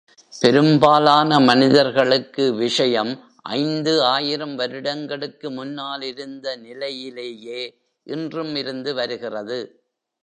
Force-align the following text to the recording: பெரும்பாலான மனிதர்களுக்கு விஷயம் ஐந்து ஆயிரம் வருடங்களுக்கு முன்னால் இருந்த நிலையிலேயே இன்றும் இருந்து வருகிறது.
பெரும்பாலான 0.41 1.39
மனிதர்களுக்கு 1.39 2.53
விஷயம் 2.53 3.11
ஐந்து 3.41 4.03
ஆயிரம் 4.03 4.55
வருடங்களுக்கு 4.55 5.51
முன்னால் 5.51 6.01
இருந்த 6.01 6.55
நிலையிலேயே 6.55 7.61
இன்றும் 8.07 8.55
இருந்து 8.55 8.93
வருகிறது. 8.93 9.59